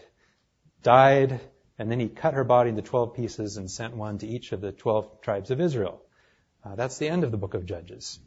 [0.82, 1.40] died,
[1.78, 4.60] and then he cut her body into 12 pieces and sent one to each of
[4.60, 6.02] the 12 tribes of Israel.
[6.64, 8.18] Uh, that's the end of the book of Judges.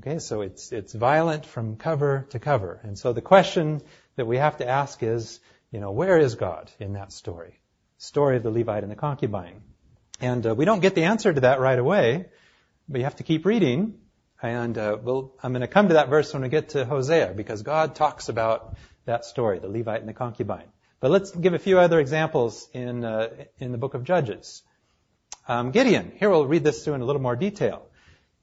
[0.00, 2.80] Okay, so it's, it's violent from cover to cover.
[2.82, 3.82] And so the question
[4.16, 5.40] that we have to ask is,
[5.72, 7.58] you know, where is God in that story?
[7.98, 9.60] Story of the Levite and the concubine.
[10.20, 12.26] And uh, we don't get the answer to that right away,
[12.88, 13.94] but you have to keep reading.
[14.40, 17.34] And uh, we'll, I'm going to come to that verse when we get to Hosea,
[17.36, 20.68] because God talks about that story, the Levite and the concubine.
[21.00, 24.62] But let's give a few other examples in uh, in the book of Judges.
[25.48, 26.12] Um, Gideon.
[26.16, 27.86] Here we'll read this through in a little more detail,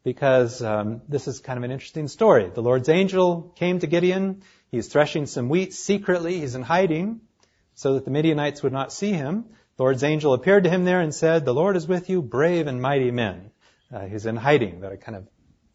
[0.03, 2.49] because um, this is kind of an interesting story.
[2.53, 4.41] The Lord's angel came to Gideon
[4.75, 6.41] He's threshing some wheat secretly.
[6.41, 7.21] He's in hiding
[7.75, 9.45] so that the Midianites would not see him.
[9.77, 12.67] The Lord's angel appeared to him there and said, The Lord is with you, brave
[12.67, 13.51] and mighty men.
[13.89, 15.27] Uh, he's in hiding, but I kind of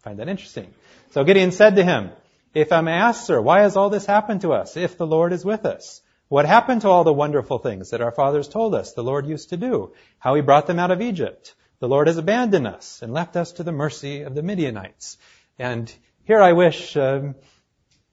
[0.03, 0.75] find that interesting.
[1.12, 2.11] So Gideon said to him,
[2.53, 5.47] If I'm asked, sir, why has all this happened to us if the Lord is
[5.47, 6.03] with us?
[6.31, 9.49] What happened to all the wonderful things that our fathers told us the Lord used
[9.49, 9.95] to do?
[10.21, 11.57] How he brought them out of Egypt?
[11.81, 15.19] The Lord has abandoned us and left us to the mercy of the Midianites.
[15.59, 17.35] And here I wish um,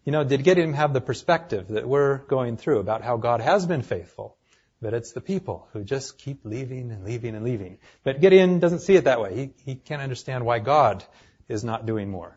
[0.03, 3.67] you know, did Gideon have the perspective that we're going through about how God has
[3.67, 4.35] been faithful?
[4.81, 7.77] But it's the people who just keep leaving and leaving and leaving.
[8.03, 9.35] But Gideon doesn't see it that way.
[9.35, 11.03] He, he can't understand why God
[11.47, 12.35] is not doing more.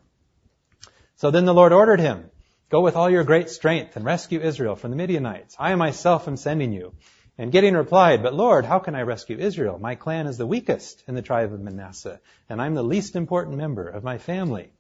[1.16, 2.30] So then the Lord ordered him,
[2.70, 5.56] Go with all your great strength and rescue Israel from the Midianites.
[5.58, 6.94] I myself am sending you.
[7.36, 9.76] And Gideon replied, But Lord, how can I rescue Israel?
[9.80, 13.56] My clan is the weakest in the tribe of Manasseh, and I'm the least important
[13.56, 14.70] member of my family.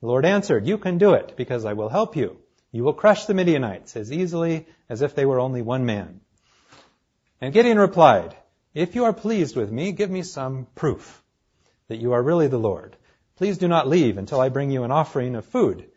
[0.00, 2.38] The Lord answered, You can do it, because I will help you.
[2.72, 6.22] You will crush the Midianites as easily as if they were only one man.
[7.40, 8.34] And Gideon replied,
[8.74, 11.22] If you are pleased with me, give me some proof
[11.86, 12.96] that you are really the Lord.
[13.36, 15.89] Please do not leave until I bring you an offering of food.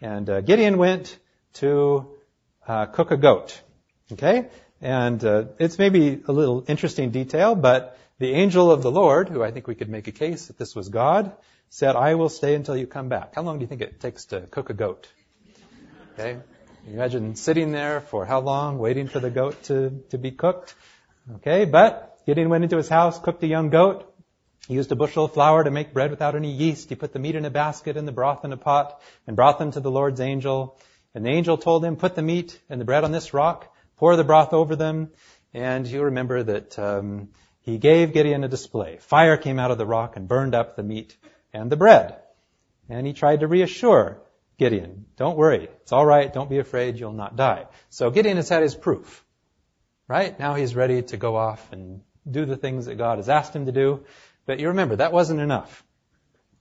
[0.00, 1.18] And uh, Gideon went
[1.54, 2.08] to
[2.66, 3.60] uh, cook a goat.
[4.12, 4.48] Okay?
[4.80, 9.42] And uh, it's maybe a little interesting detail, but the angel of the Lord, who
[9.42, 11.32] I think we could make a case that this was God,
[11.68, 13.34] said, I will stay until you come back.
[13.34, 15.08] How long do you think it takes to cook a goat?
[16.14, 16.38] Okay.
[16.86, 20.74] Imagine sitting there for how long, waiting for the goat to, to be cooked?
[21.36, 24.09] Okay, but Gideon went into his house, cooked a young goat,
[24.68, 26.88] he used a bushel of flour to make bread without any yeast.
[26.88, 29.58] He put the meat in a basket and the broth in a pot and brought
[29.58, 30.78] them to the Lord's angel.
[31.14, 34.16] And the angel told him, put the meat and the bread on this rock, pour
[34.16, 35.10] the broth over them.
[35.52, 37.30] And you remember that um,
[37.62, 38.98] he gave Gideon a display.
[38.98, 41.16] Fire came out of the rock and burned up the meat
[41.52, 42.16] and the bread.
[42.88, 44.20] And he tried to reassure
[44.58, 47.66] Gideon, don't worry, it's alright, don't be afraid, you'll not die.
[47.88, 49.24] So Gideon has had his proof.
[50.06, 50.38] Right?
[50.38, 53.66] Now he's ready to go off and do the things that God has asked him
[53.66, 54.04] to do.
[54.46, 55.84] But you remember, that wasn't enough.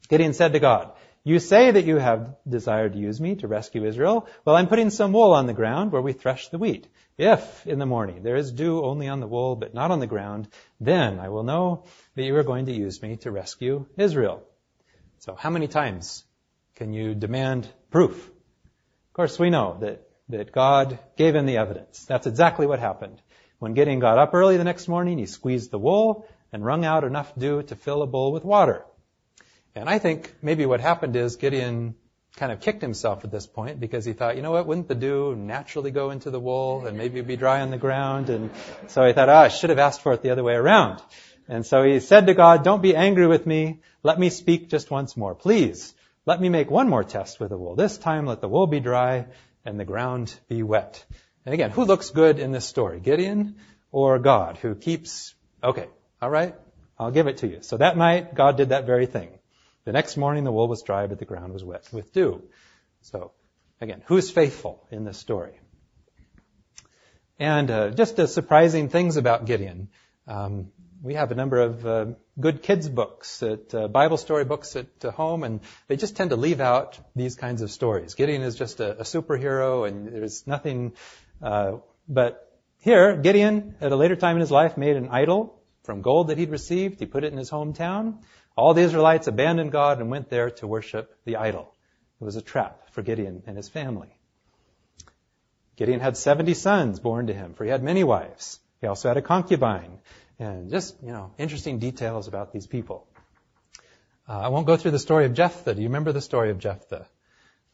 [0.09, 0.91] Gideon said to God,
[1.23, 4.27] you say that you have desired to use me to rescue Israel.
[4.45, 6.87] Well, I'm putting some wool on the ground where we thresh the wheat.
[7.17, 10.07] If in the morning there is dew only on the wool but not on the
[10.07, 10.47] ground,
[10.79, 14.43] then I will know that you are going to use me to rescue Israel.
[15.19, 16.23] So how many times
[16.75, 18.15] can you demand proof?
[18.25, 22.05] Of course, we know that, that God gave him the evidence.
[22.05, 23.21] That's exactly what happened.
[23.59, 27.03] When Gideon got up early the next morning, he squeezed the wool, and wrung out
[27.03, 28.85] enough dew to fill a bowl with water.
[29.75, 31.95] And I think maybe what happened is Gideon
[32.35, 34.95] kind of kicked himself at this point because he thought, you know what, wouldn't the
[34.95, 38.29] dew naturally go into the wool and maybe be dry on the ground?
[38.29, 38.49] And
[38.87, 41.01] so he thought, oh, I should have asked for it the other way around.
[41.47, 43.81] And so he said to God, don't be angry with me.
[44.03, 45.35] Let me speak just once more.
[45.35, 45.93] Please,
[46.25, 47.75] let me make one more test with the wool.
[47.75, 49.25] This time let the wool be dry
[49.65, 51.03] and the ground be wet.
[51.45, 52.99] And again, who looks good in this story?
[52.99, 53.55] Gideon
[53.91, 55.33] or God who keeps,
[55.63, 55.87] okay,
[56.21, 56.55] all right,
[56.97, 57.59] I'll give it to you.
[57.61, 59.29] So that night, God did that very thing.
[59.85, 62.43] The next morning, the wool was dry, but the ground was wet with dew.
[63.01, 63.31] So,
[63.79, 65.59] again, who's faithful in this story?
[67.39, 69.87] And uh, just uh, surprising things about Gideon.
[70.27, 72.05] Um, we have a number of uh,
[72.37, 76.31] good kids books, at, uh, Bible story books at uh, home, and they just tend
[76.31, 78.15] to leave out these kinds of stories.
[78.15, 80.93] Gideon is just a, a superhero, and there's nothing.
[81.41, 81.77] Uh,
[82.09, 86.27] but here, Gideon, at a later time in his life, made an idol from gold
[86.27, 86.99] that he'd received.
[86.99, 88.19] He put it in his hometown.
[88.55, 91.73] All the Israelites abandoned God and went there to worship the idol.
[92.19, 94.09] It was a trap for Gideon and his family.
[95.77, 98.59] Gideon had 70 sons born to him, for he had many wives.
[98.81, 99.99] He also had a concubine.
[100.37, 103.07] And just, you know, interesting details about these people.
[104.27, 105.75] Uh, I won't go through the story of Jephthah.
[105.75, 107.07] Do you remember the story of Jephthah?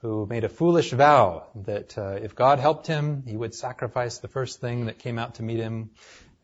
[0.02, 4.28] Who made a foolish vow that uh, if God helped him, he would sacrifice the
[4.28, 5.91] first thing that came out to meet him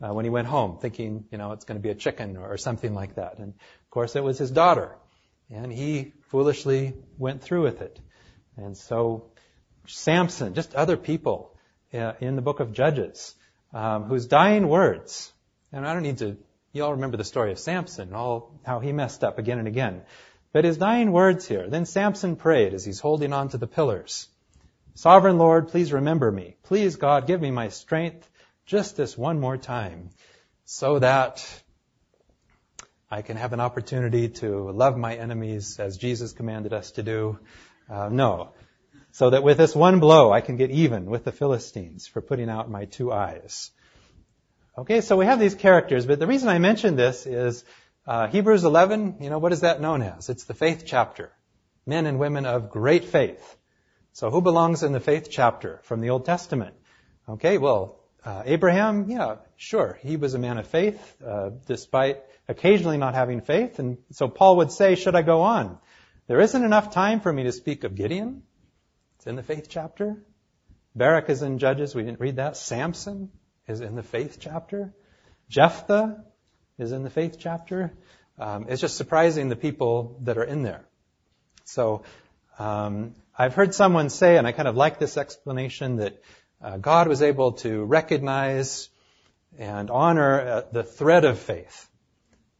[0.02, 2.56] uh, when he went home, thinking, you know, it's going to be a chicken or
[2.56, 3.38] something like that.
[3.38, 4.96] And of course, it was his daughter,
[5.50, 8.00] and he foolishly went through with it.
[8.56, 9.30] And so,
[9.86, 11.56] Samson, just other people
[11.94, 13.34] uh, in the book of Judges,
[13.72, 15.32] um, whose dying words,
[15.72, 16.36] and I don't need to,
[16.72, 20.02] you all remember the story of Samson, all how he messed up again and again.
[20.52, 24.28] But his dying words here, then Samson prayed as he's holding on to the pillars.
[24.94, 26.56] Sovereign Lord, please remember me.
[26.64, 28.28] Please, God, give me my strength
[28.66, 30.10] just this one more time
[30.64, 31.46] so that
[33.10, 37.38] I can have an opportunity to love my enemies as Jesus commanded us to do.
[37.90, 38.54] Uh, no.
[39.10, 42.48] So that with this one blow, I can get even with the Philistines for putting
[42.48, 43.70] out my two eyes.
[44.78, 47.62] Okay, so we have these characters, but the reason I mention this is
[48.06, 50.30] uh, Hebrews 11, you know, what is that known as?
[50.30, 51.30] It's the faith chapter.
[51.84, 53.56] Men and women of great faith.
[54.14, 56.74] So who belongs in the faith chapter from the Old Testament?
[57.28, 62.98] Okay, well, uh, Abraham, yeah, sure, he was a man of faith, uh, despite occasionally
[62.98, 63.78] not having faith.
[63.78, 65.78] And so Paul would say, should I go on?
[66.28, 68.42] There isn't enough time for me to speak of Gideon.
[69.16, 70.22] It's in the faith chapter.
[70.94, 71.94] Barak is in Judges.
[71.94, 72.56] We didn't read that.
[72.56, 73.30] Samson
[73.66, 74.94] is in the faith chapter.
[75.48, 76.24] Jephthah
[76.78, 77.92] is in the faith chapter.
[78.38, 80.84] Um, it's just surprising the people that are in there.
[81.64, 82.04] So
[82.58, 86.22] um, I've heard someone say, and I kind of like this explanation, that
[86.62, 88.88] uh, God was able to recognize
[89.58, 91.88] and honor uh, the thread of faith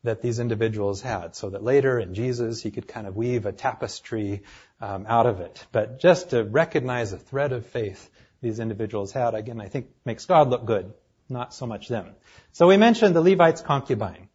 [0.04, 3.52] that these individuals had, so that later in Jesus he could kind of weave a
[3.52, 4.42] tapestry
[4.80, 5.64] um, out of it.
[5.70, 8.10] But just to recognize the thread of faith
[8.40, 10.92] these individuals had, again, I think makes God look good,
[11.28, 12.16] not so much them.
[12.50, 14.28] So we mentioned the Levite's concubine.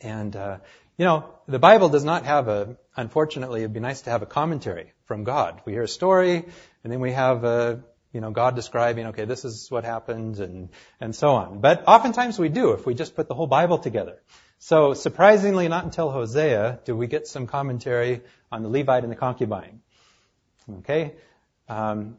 [0.00, 0.58] And, uh,
[0.96, 4.26] you know, the Bible does not have a, unfortunately, it'd be nice to have a
[4.26, 5.60] commentary from God.
[5.66, 6.44] We hear a story,
[6.82, 7.84] and then we have a,
[8.16, 10.70] you know, God describing, okay, this is what happened and,
[11.02, 11.60] and so on.
[11.60, 14.22] But oftentimes we do if we just put the whole Bible together.
[14.58, 19.16] So surprisingly, not until Hosea do we get some commentary on the Levite and the
[19.16, 19.82] concubine.
[20.78, 21.16] Okay?
[21.68, 22.16] Um,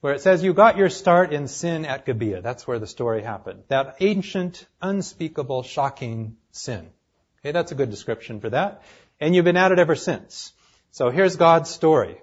[0.00, 2.42] where it says, you got your start in sin at Gibeah.
[2.42, 3.62] That's where the story happened.
[3.68, 6.90] That ancient, unspeakable, shocking sin.
[7.38, 8.82] Okay, that's a good description for that.
[9.20, 10.52] And you've been at it ever since.
[10.90, 12.20] So here's God's story.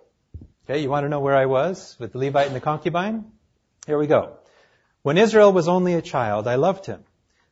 [0.71, 3.25] Okay, you want to know where I was with the Levite and the concubine?
[3.85, 4.37] Here we go.
[5.01, 7.03] When Israel was only a child, I loved him.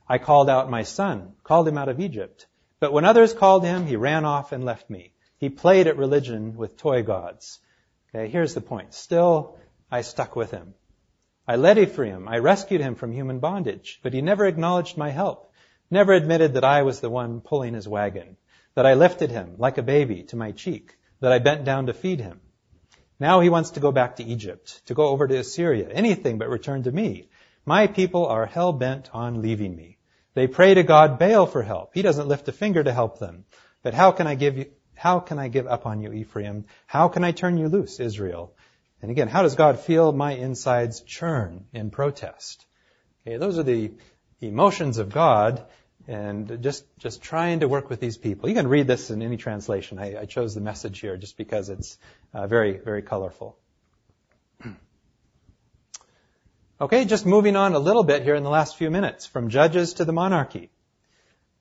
[0.08, 2.48] I called out my son, called him out of Egypt.
[2.80, 5.12] But when others called him, he ran off and left me.
[5.38, 7.60] He played at religion with toy gods.
[8.16, 8.94] Okay, here's the point.
[8.94, 9.58] Still,
[9.92, 10.74] I stuck with him.
[11.46, 12.26] I led Ephraim.
[12.26, 15.52] I rescued him from human bondage, but he never acknowledged my help,
[15.92, 18.38] never admitted that I was the one pulling his wagon,
[18.76, 21.94] that I lifted him like a baby to my cheek, that I bent down to
[21.94, 22.40] feed him.
[23.20, 26.50] Now he wants to go back to Egypt, to go over to Assyria, anything but
[26.50, 27.30] return to me.
[27.66, 29.98] My people are hell bent on leaving me.
[30.36, 31.92] They pray to God Baal for help.
[31.94, 33.46] He doesn't lift a finger to help them.
[33.84, 36.66] But how can I give you, how can I give up on you, Ephraim?
[36.88, 38.54] How can I turn you loose, Israel?
[39.02, 42.66] And again, how does God feel my insides churn in protest?
[43.22, 43.92] Okay, those are the
[44.42, 45.66] emotions of God
[46.10, 48.50] and just just trying to work with these people.
[48.50, 50.00] You can read this in any translation.
[50.00, 52.00] I, I chose the message here just because it's
[52.34, 53.58] uh, very very colorful.
[56.82, 59.94] okay, just moving on a little bit here in the last few minutes from judges
[59.96, 60.72] to the monarchy.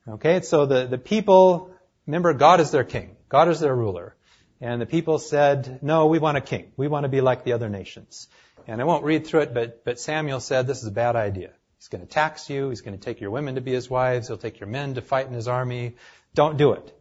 [0.07, 1.71] Okay, so the, the people,
[2.07, 3.17] remember God is their king.
[3.27, 4.15] God is their ruler.
[4.59, 6.71] And the people said, no, we want a king.
[6.75, 8.27] We want to be like the other nations.
[8.67, 11.51] And I won't read through it, but, but Samuel said this is a bad idea.
[11.79, 12.69] He's going to tax you.
[12.69, 14.27] He's going to take your women to be his wives.
[14.27, 15.95] He'll take your men to fight in his army.
[16.35, 16.93] Don't do it.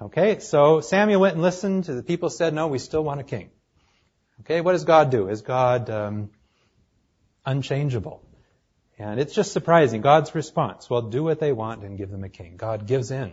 [0.00, 1.84] Okay, so Samuel went and listened.
[1.84, 3.50] The people said, no, we still want a king.
[4.40, 5.28] Okay, what does God do?
[5.28, 6.30] Is God um,
[7.46, 8.22] unchangeable?
[8.98, 10.02] And it's just surprising.
[10.02, 12.56] God's response, well, do what they want and give them a king.
[12.56, 13.32] God gives in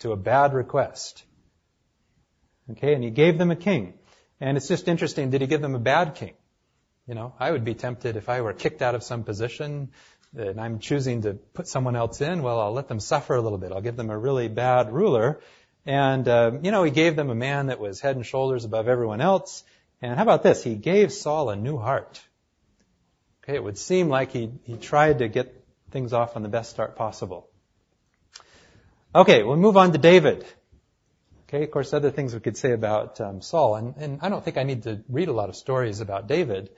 [0.00, 1.24] to a bad request.
[2.72, 3.94] Okay, and he gave them a king.
[4.40, 6.34] And it's just interesting, did he give them a bad king?
[7.08, 9.88] You know, I would be tempted if I were kicked out of some position
[10.36, 13.56] and I'm choosing to put someone else in, well, I'll let them suffer a little
[13.56, 13.72] bit.
[13.72, 15.40] I'll give them a really bad ruler.
[15.86, 18.88] And, uh, you know, he gave them a man that was head and shoulders above
[18.88, 19.64] everyone else.
[20.02, 20.62] And how about this?
[20.62, 22.20] He gave Saul a new heart.
[23.42, 26.68] Okay, it would seem like he, he tried to get things off on the best
[26.68, 27.48] start possible.
[29.14, 30.44] Okay, we'll move on to David.
[31.48, 34.44] Okay, of course, other things we could say about um, Saul, and, and I don't
[34.44, 36.68] think I need to read a lot of stories about David,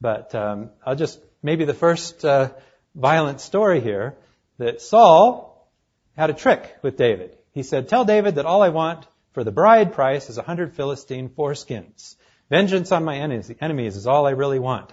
[0.00, 2.50] but um, I'll just maybe the first uh,
[2.94, 4.16] violent story here
[4.58, 5.68] that Saul
[6.16, 7.36] had a trick with David.
[7.52, 10.74] He said, "Tell David that all I want for the bride price is a hundred
[10.74, 12.16] Philistine foreskins.
[12.50, 14.90] Vengeance on my enemies is all I really want."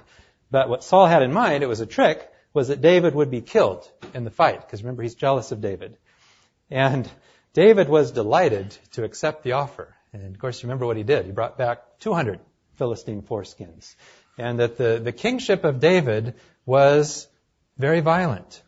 [0.51, 3.41] But what Saul had in mind, it was a trick, was that David would be
[3.41, 5.97] killed in the fight, because remember he's jealous of David.
[6.69, 7.09] And
[7.53, 9.93] David was delighted to accept the offer.
[10.13, 11.25] And of course, you remember what he did.
[11.25, 12.39] He brought back 200
[12.75, 13.95] Philistine foreskins.
[14.37, 17.27] And that the, the kingship of David was
[17.77, 18.61] very violent.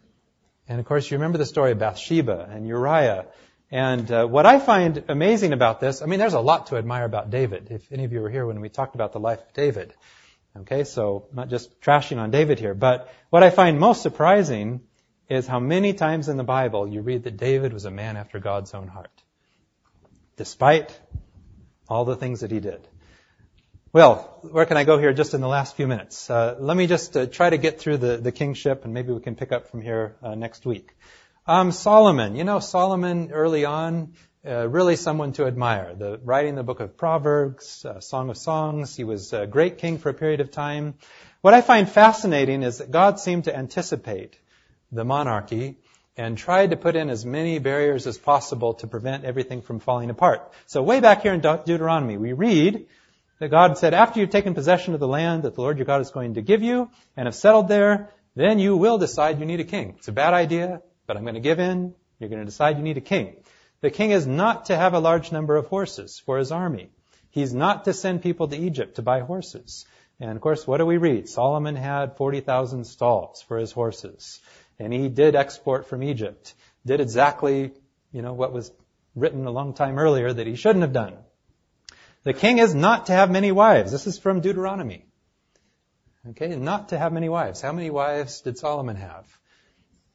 [0.67, 3.25] And of course, you remember the story of Bathsheba and Uriah.
[3.71, 7.05] And uh, what I find amazing about this, I mean, there's a lot to admire
[7.05, 7.67] about David.
[7.69, 9.93] If any of you were here when we talked about the life of David.
[10.61, 14.81] Okay, so not just trashing on David here, but what I find most surprising
[15.29, 18.39] is how many times in the Bible you read that David was a man after
[18.39, 19.11] God's own heart,
[20.35, 20.97] despite
[21.87, 22.87] all the things that he did.
[23.97, 26.29] Well, where can I go here just in the last few minutes?
[26.29, 29.21] Uh, let me just uh, try to get through the, the kingship and maybe we
[29.21, 30.95] can pick up from here uh, next week.
[31.47, 34.13] Um, Solomon, you know, Solomon early on,
[34.45, 35.95] uh, really someone to admire.
[35.95, 39.97] The, writing the book of Proverbs, uh, Song of Songs, he was a great king
[39.97, 40.93] for a period of time.
[41.41, 44.37] What I find fascinating is that God seemed to anticipate
[44.91, 45.79] the monarchy
[46.15, 50.11] and tried to put in as many barriers as possible to prevent everything from falling
[50.11, 50.53] apart.
[50.67, 52.85] So way back here in De- Deuteronomy, we read
[53.39, 56.01] that God said, after you've taken possession of the land that the Lord your God
[56.01, 59.59] is going to give you and have settled there, then you will decide you need
[59.59, 59.95] a king.
[59.97, 61.93] It's a bad idea, but I'm going to give in.
[62.19, 63.35] You're going to decide you need a king.
[63.81, 66.89] The king is not to have a large number of horses for his army.
[67.29, 69.85] He's not to send people to Egypt to buy horses.
[70.19, 71.29] And of course, what do we read?
[71.29, 74.39] Solomon had 40,000 stalls for his horses.
[74.79, 76.55] And he did export from Egypt.
[76.85, 77.71] Did exactly,
[78.11, 78.71] you know, what was
[79.15, 81.17] written a long time earlier that he shouldn't have done.
[82.27, 83.89] The king is not to have many wives.
[83.89, 85.05] This is from Deuteronomy.
[86.31, 87.61] Okay, not to have many wives.
[87.61, 89.25] How many wives did Solomon have?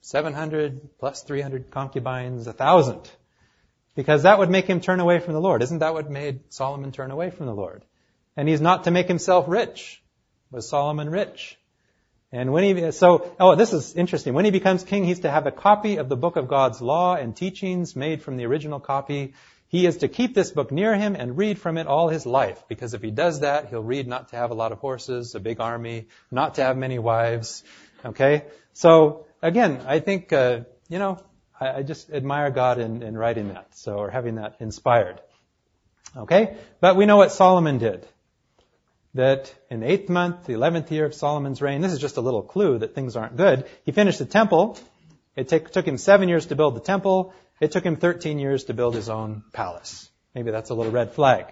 [0.03, 3.11] 700 plus 300 concubines, a thousand.
[3.95, 5.63] Because that would make him turn away from the Lord.
[5.63, 7.83] Isn't that what made Solomon turn away from the Lord?
[8.37, 10.03] And he's not to make himself rich.
[10.51, 11.59] Was Solomon rich?
[12.31, 14.35] And when he, so, oh, this is interesting.
[14.35, 17.15] When he becomes king, he's to have a copy of the book of God's law
[17.15, 19.33] and teachings made from the original copy.
[19.73, 22.63] He is to keep this book near him and read from it all his life.
[22.69, 25.41] Because if he does that, he'll read not to have a lot of horses, a
[25.41, 27.65] big army, not to have many wives.
[28.05, 28.45] Okay?
[28.75, 30.61] So, again, I think, uh,
[30.91, 31.19] you know,
[31.59, 33.75] I, I just admire God in, in writing that.
[33.75, 35.23] So, or having that inspired.
[36.19, 36.59] Okay?
[36.81, 38.07] But we know what Solomon did
[39.15, 42.21] that in the eighth month, the eleventh year of Solomon's reign, this is just a
[42.21, 43.65] little clue that things aren't good.
[43.85, 44.79] He finished the temple.
[45.35, 47.33] It take, took him seven years to build the temple.
[47.63, 50.11] It took him 13 years to build his own palace.
[50.35, 51.47] Maybe that's a little red flag.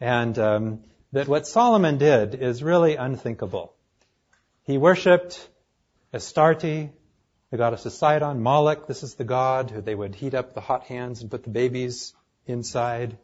[0.00, 3.74] And um, that what Solomon did is really unthinkable.
[4.62, 5.48] He worshipped
[6.12, 6.92] Astarte,
[7.50, 10.60] the goddess of Sidon, Moloch, this is the god who they would heat up the
[10.60, 12.14] hot hands and put the babies
[12.46, 13.18] inside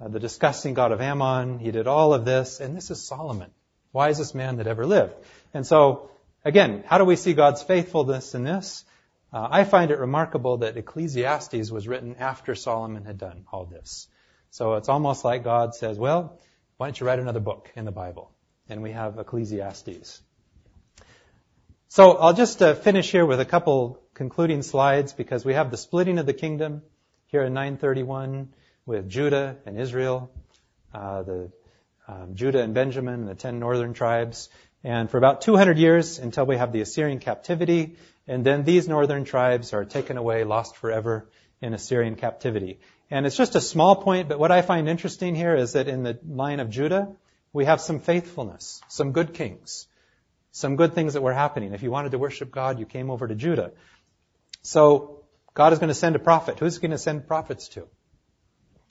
[0.00, 1.58] uh, the disgusting god of Ammon.
[1.58, 3.50] He did all of this, and this is Solomon,
[3.92, 5.14] wisest man that ever lived.
[5.52, 6.12] And so,
[6.44, 8.84] again, how do we see God's faithfulness in this?
[9.32, 14.08] Uh, I find it remarkable that Ecclesiastes was written after Solomon had done all this.
[14.50, 16.38] So it's almost like God says, well,
[16.78, 18.30] why don't you write another book in the Bible?
[18.68, 20.22] And we have Ecclesiastes.
[21.88, 25.76] So I'll just uh, finish here with a couple concluding slides because we have the
[25.76, 26.82] splitting of the kingdom
[27.26, 28.54] here in 931
[28.86, 30.30] with Judah and Israel,
[30.94, 31.52] uh, the
[32.06, 34.48] um, Judah and Benjamin and the ten northern tribes.
[34.82, 37.96] And for about 200 years until we have the Assyrian captivity.
[38.28, 41.28] And then these northern tribes are taken away, lost forever
[41.62, 42.78] in Assyrian captivity.
[43.10, 46.02] And it's just a small point, but what I find interesting here is that in
[46.02, 47.16] the line of Judah,
[47.54, 49.86] we have some faithfulness, some good kings,
[50.52, 51.72] some good things that were happening.
[51.72, 53.72] If you wanted to worship God, you came over to Judah.
[54.60, 55.24] So
[55.54, 56.58] God is going to send a prophet.
[56.58, 57.88] Who's going to send prophets to?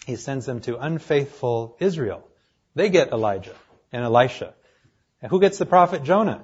[0.08, 2.28] He sends them to unfaithful Israel.
[2.74, 3.56] They get Elijah
[3.92, 4.56] and Elisha.
[5.22, 6.44] And who gets the prophet Jonah?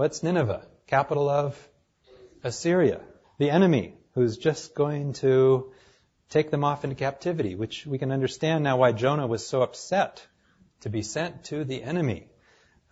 [0.00, 0.66] What's Nineveh?
[0.86, 1.54] Capital of
[2.42, 3.02] Assyria.
[3.36, 5.74] The enemy who's just going to
[6.30, 10.26] take them off into captivity, which we can understand now why Jonah was so upset
[10.80, 12.28] to be sent to the enemy.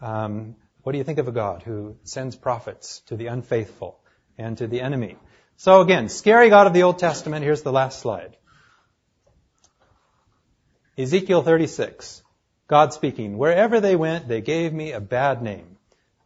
[0.02, 3.98] Um, what do you think of a God who sends prophets to the unfaithful
[4.36, 5.16] and to the enemy?
[5.56, 7.42] So again, scary God of the Old Testament.
[7.42, 8.36] Here's the last slide.
[10.98, 12.22] Ezekiel 36.
[12.66, 15.77] God speaking, wherever they went, they gave me a bad name.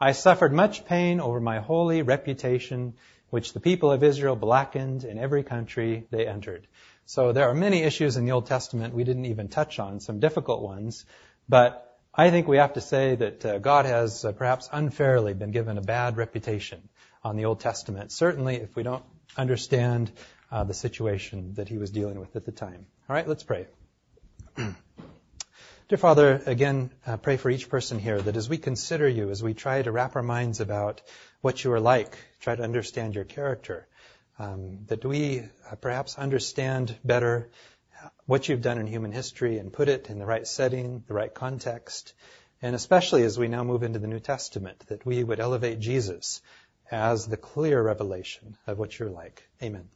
[0.02, 2.94] I suffered much pain over my holy reputation,
[3.30, 6.66] which the people of Israel blackened in every country they entered.
[7.06, 10.18] So there are many issues in the Old Testament we didn't even touch on, some
[10.18, 11.04] difficult ones,
[11.48, 15.52] but I think we have to say that uh, God has uh, perhaps unfairly been
[15.52, 16.88] given a bad reputation
[17.22, 19.04] on the Old Testament, certainly if we don't
[19.36, 20.10] understand
[20.50, 22.86] uh, the situation that he was dealing with at the time.
[23.08, 23.68] All right, let's pray.
[25.92, 29.42] Dear Father, again, uh, pray for each person here that as we consider you, as
[29.42, 31.02] we try to wrap our minds about
[31.42, 33.86] what you are like, try to understand your character,
[34.38, 37.50] um, that we uh, perhaps understand better
[38.24, 41.34] what you've done in human history and put it in the right setting, the right
[41.34, 42.14] context,
[42.62, 46.40] and especially as we now move into the New Testament, that we would elevate Jesus
[46.90, 49.46] as the clear revelation of what you're like.
[49.62, 49.90] Amen.